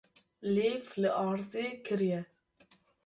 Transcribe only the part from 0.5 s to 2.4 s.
Lêv li erdê kiriye.